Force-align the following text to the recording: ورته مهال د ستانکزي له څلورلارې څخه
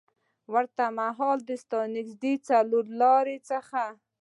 ورته 0.53 0.83
مهال 0.99 1.37
د 1.45 1.51
ستانکزي 1.63 2.33
له 2.37 2.41
څلورلارې 2.47 3.37
څخه 3.49 3.81